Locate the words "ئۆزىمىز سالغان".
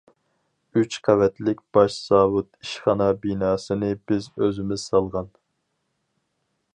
4.43-5.33